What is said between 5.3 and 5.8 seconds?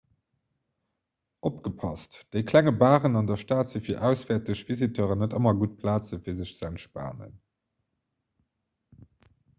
ëmmer gutt